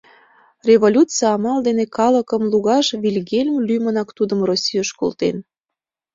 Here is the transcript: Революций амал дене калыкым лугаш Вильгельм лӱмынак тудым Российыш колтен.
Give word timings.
Революций 0.69 1.29
амал 1.35 1.59
дене 1.67 1.85
калыкым 1.97 2.43
лугаш 2.51 2.85
Вильгельм 3.01 3.57
лӱмынак 3.67 4.09
тудым 4.17 4.39
Российыш 4.49 4.89
колтен. 4.99 5.37